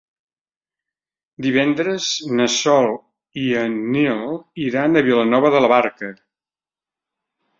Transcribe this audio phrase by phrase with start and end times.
[1.45, 2.07] Divendres
[2.39, 2.89] na Sol
[3.41, 4.23] i en Nil
[4.69, 6.13] iran a Vilanova de la Barca.